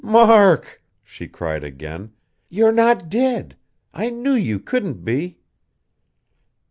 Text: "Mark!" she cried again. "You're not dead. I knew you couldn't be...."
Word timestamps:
"Mark!" 0.03 0.81
she 1.03 1.27
cried 1.27 1.63
again. 1.63 2.11
"You're 2.49 2.71
not 2.71 3.07
dead. 3.07 3.55
I 3.93 4.09
knew 4.09 4.33
you 4.33 4.57
couldn't 4.57 5.05
be...." 5.05 5.37